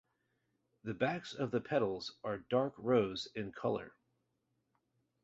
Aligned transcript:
The 0.83 0.95
backs 0.95 1.31
of 1.35 1.51
the 1.51 1.61
petals 1.61 2.15
are 2.23 2.39
dark 2.49 2.73
rose 2.79 3.27
in 3.35 3.51
color. 3.51 3.93